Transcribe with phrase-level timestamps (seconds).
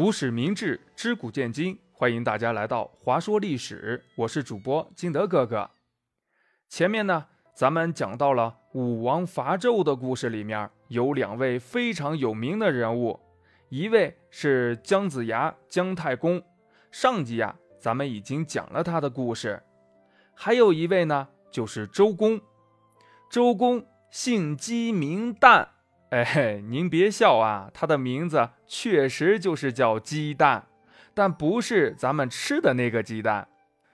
[0.00, 4.00] 读史明智，知古见今，欢迎大家来到华说历史。
[4.14, 5.68] 我是主播金德哥哥。
[6.68, 13.18] 前面呢，咱们讲到了武王伐纣的故事，里面有两位非常有名的人物，
[13.70, 16.40] 一位是姜子牙，姜太公。
[16.92, 19.60] 上集呀，咱们已经讲了他的故事。
[20.32, 22.40] 还有一位呢，就是周公。
[23.28, 25.66] 周公姓姬，名旦。
[26.10, 30.66] 哎嘿，您别笑啊，他的名字确实就是叫鸡蛋，
[31.12, 33.46] 但不是咱们吃的那个鸡蛋。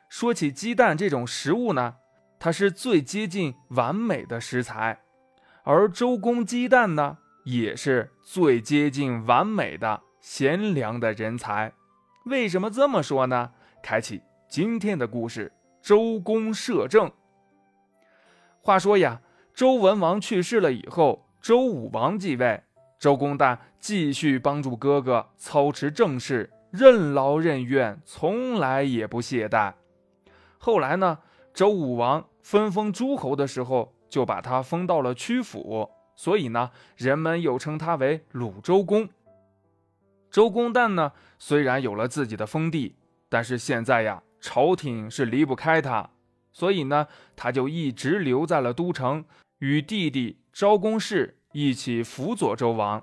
[0.08, 1.96] 说起鸡蛋这种食物呢，
[2.38, 5.00] 它是最接近完美的食材，
[5.64, 11.72] 而周公鸡蛋呢，也是最接近完美的贤良的人才。
[12.26, 13.50] 为什么这么说呢？
[13.82, 17.10] 开启今天的故事：周公摄政。
[18.60, 19.20] 话说呀，
[19.52, 21.23] 周文王去世了以后。
[21.44, 22.62] 周武王继位，
[22.98, 29.74] 周公旦继续帮助哥哥操持政事，任劳任怨，从来也不懈怠。
[30.56, 31.18] 后来呢，
[31.52, 39.06] 周武王分封诸侯的时候，就把他封到了曲阜，所以呢，人们又称他为鲁周公。
[40.30, 42.96] 周公旦呢，虽然有了自己的封地，
[43.28, 46.08] 但是现在呀，朝廷是离不开他，
[46.54, 49.26] 所以呢，他就一直留在了都城，
[49.58, 50.38] 与弟弟。
[50.54, 53.02] 昭公氏一起辅佐周王，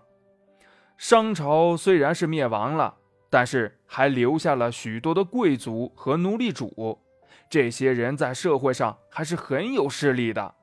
[0.97, 2.95] 商朝虽然是灭亡了，
[3.29, 6.97] 但是还留下了许多的贵族和奴隶主，
[7.49, 10.55] 这些人在社会上还是很有势力的。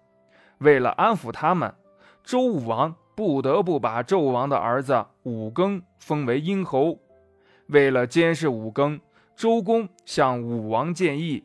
[0.61, 1.75] 为了安抚他们，
[2.25, 6.98] 周武王不得不把纣王的儿子武庚封为殷侯。
[7.66, 8.98] 为了监视武庚，
[9.36, 11.44] 周公向武王建议，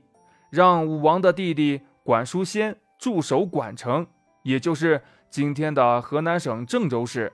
[0.50, 4.08] 让武王的弟弟管叔先驻守管城，
[4.44, 5.02] 也就是。
[5.34, 7.34] 今天的河南省郑州市，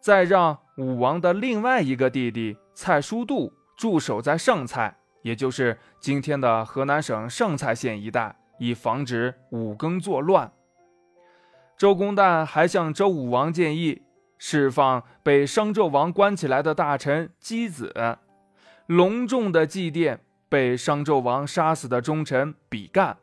[0.00, 10.50] 再让武王的另外一个弟弟蔡叔度驻守在上蔡，也就是今天的河南省上蔡县一带，以防止武庚作乱。
[11.78, 14.02] 周公旦还向周武王建议
[14.36, 17.94] 释放被商纣王关起来的大臣箕子，
[18.86, 20.18] 隆重的祭奠
[20.48, 23.18] 被商纣王杀死的忠臣比干。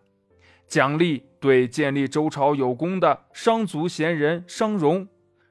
[0.69, 5.07] 奖励对建立周朝有功的商族贤人商容，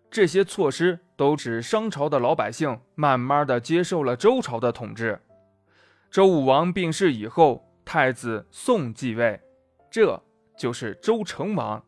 [0.09, 5.21] 这些措施都使商朝的老百姓慢慢的接受了周朝的统治。
[6.09, 9.41] 周武王病逝以后，太子宋继位，
[9.91, 10.23] 这
[10.57, 11.85] 就是周成王。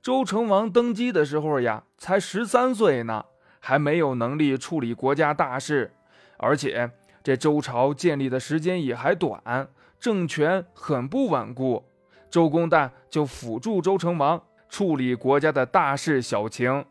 [0.00, 3.24] 周成王登基的时候呀，才十三岁呢，
[3.58, 5.92] 还没有能力处理国家大事，
[6.36, 6.92] 而且
[7.24, 9.68] 这周朝建立的时间也还短，
[9.98, 11.88] 政权很不稳固。
[12.32, 16.86] 周公旦就辅助周成王处理国家的大事小情，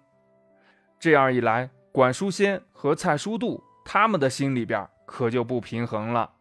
[1.00, 6.34] 这样一来，管叔先和蔡叔度他们的心里边可就不平衡了，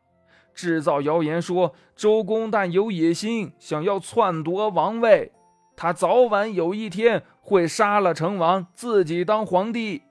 [0.52, 5.32] 制造谣言说周公旦有野心，想要篡夺王位，
[5.74, 10.02] 他早晚有一天会杀了成王，自己当皇帝。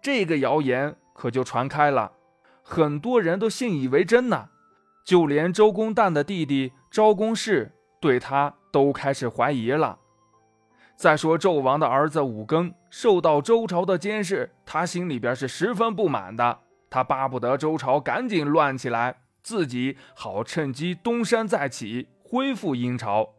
[0.00, 2.12] 这个谣言可就传开了，
[2.62, 4.48] 很多人都信以为真呐，
[5.04, 7.72] 就连周公旦的弟弟昭公氏。
[8.04, 9.98] 对他都开始怀疑了。
[10.94, 16.58] 再说纣王的儿子武庚受到周朝的监视，他心里边是十分不满的。
[16.90, 23.30] 他巴不得周朝赶紧乱起来，自己好趁机东山再起，恢复殷朝。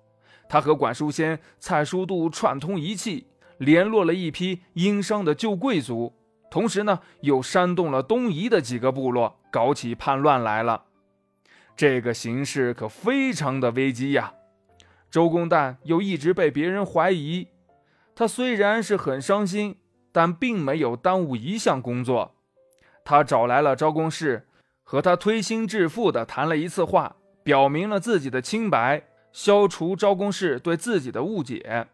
[0.50, 3.28] 他和管叔先、蔡叔度串通一气，
[3.60, 6.12] 联络了一批殷商的旧贵族，
[6.50, 10.86] 同时呢，又煽动了东夷的几个部落，搞起叛乱来了。
[11.76, 14.34] 这个形势可非常的危机呀！
[15.16, 17.48] 周公旦又一直被别人怀疑，
[18.14, 19.78] 他虽然是很伤心，
[20.12, 22.36] 但并没有耽误一项工作。
[23.06, 24.46] 他找来了昭公氏，
[24.84, 31.88] 和他推心置腹地谈了一次话，表明了自己的清白，消除昭公氏对自己的误解。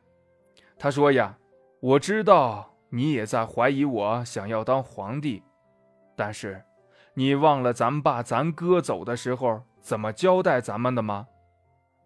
[0.80, 1.38] 他说：“呀，
[1.80, 5.44] 我知道你也在怀疑我想要当皇帝，
[6.16, 6.64] 但是
[7.14, 11.28] 你忘了咱爸咱哥走的时候怎么交代咱们的吗？”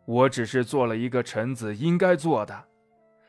[0.06, 2.66] 我只是做了一个臣子应该做的。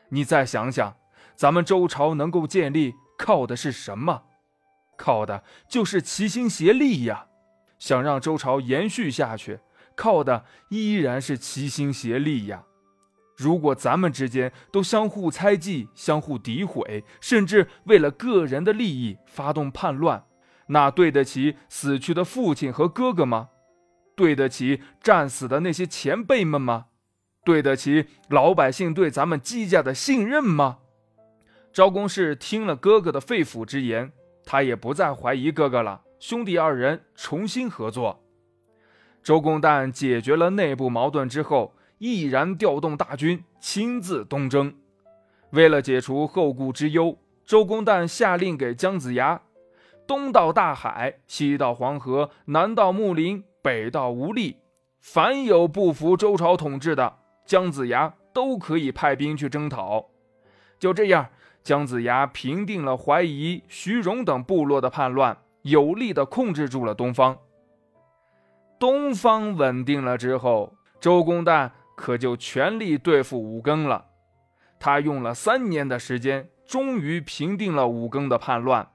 [0.09, 0.95] 你再想想，
[1.35, 4.23] 咱们周朝能够建立，靠的是什么？
[4.95, 7.27] 靠的就是齐心协力呀！
[7.77, 9.59] 想让周朝延续下去，
[9.95, 12.63] 靠的依然是齐心协力呀！
[13.35, 20.23] 如果咱们之间都相互猜忌、相互诋毁，甚至为了个人的利益发动叛乱，
[20.67, 23.49] 那对得起死去的父亲和哥哥吗？
[24.17, 26.87] 对得起战死的那些前辈们吗？
[27.45, 30.79] 对得起老百姓对咱们姬家的信任吗？
[31.71, 34.11] 昭公氏听了哥哥的肺腑之言，
[34.43, 36.01] 他也不再怀疑哥哥了。
[36.19, 38.23] 兄弟二人重新合作。
[39.21, 44.73] 周公旦解决了内部矛盾之后，毅然调动大军，亲自东征。
[45.51, 49.39] 为了解除后顾之忧，周公旦下令给姜子牙：
[50.07, 54.55] 东到大海，西到黄河，南到木林，北到无力，
[55.01, 60.05] 凡有不服周朝统治的，姜子牙都可以派兵去征讨。
[60.79, 61.27] 就这样，
[61.63, 67.37] 姜子牙平定了怀疑、徐荣等部落的叛乱，有力的控制住了东方。
[68.79, 74.05] 东方稳定了之后，周公旦可就全力对付武庚了。
[74.79, 78.87] 他用了三年的时间，终于平定了武庚的叛乱。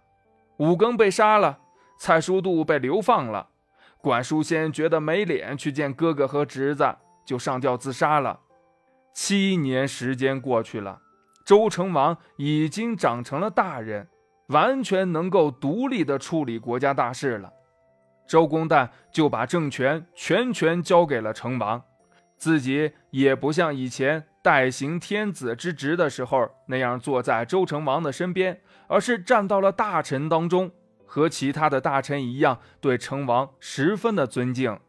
[0.57, 1.59] 武庚被杀了，
[1.99, 3.51] 蔡叔度被流放了。
[4.03, 6.93] 管叔先觉得没脸去见哥哥和侄子，
[7.25, 8.41] 就上吊自杀了。
[9.15, 11.01] 七年时间过去了，
[11.47, 14.09] 周成王已经长成了大人，
[14.49, 17.53] 完全能够独立的处理国家大事了。
[18.27, 21.81] 周公旦就把政权全权交给了成王，
[22.37, 30.73] 自己也不像以前代行天子之职的时候那样坐在周成王的身边，而是站到了大臣当中，
[31.12, 34.81] 和其他的大臣一样，对成王十分的尊敬。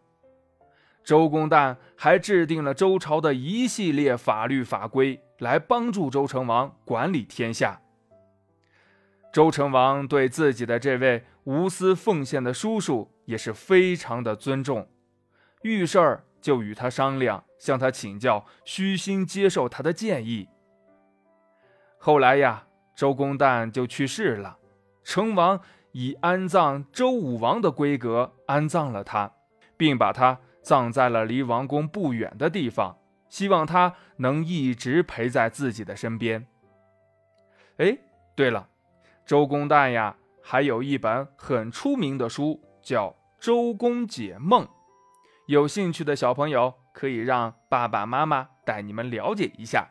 [1.03, 7.81] 周公旦还制定了周朝的一系列法律法规，来帮助周成王管理天下。
[9.33, 14.87] 周成王对自己的这位无私奉献的叔叔也是非常的尊重，
[15.63, 20.47] 遇事儿就与他商量，向他请教，虚心接受他的建议。
[21.97, 22.65] 后来呀，
[22.95, 24.57] 周公旦就去世了，
[25.03, 25.59] 成王
[25.93, 29.31] 以安葬周武王的规格安葬了他，
[29.77, 32.97] 并把他葬在了离王宫不远的地方，
[33.29, 36.45] 希望他能一直陪在自己的身边。
[37.77, 37.97] 哎，
[38.35, 38.67] 对了。
[39.25, 43.09] 周公旦呀，还有一本很出名的书，叫
[43.39, 44.65] 《周公解梦》。
[45.47, 49.87] 有兴趣的小朋友可以让爸爸妈妈带你们了解一下。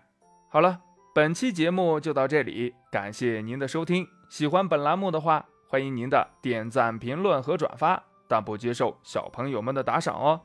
[0.51, 0.81] 好了，
[1.15, 4.07] 本期节目就到这里，感谢您的收听。
[4.29, 10.39] 喜欢本栏目的话，欢迎您的点赞、评论和转发，但不接受小朋友们的打赏哦。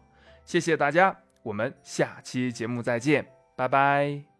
[0.46, 1.14] 谢谢大家，
[1.44, 4.37] 我们下期节目再见，拜拜。